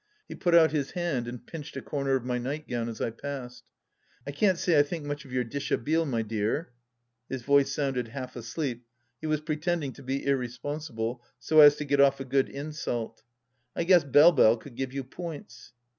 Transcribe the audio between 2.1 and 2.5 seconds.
of my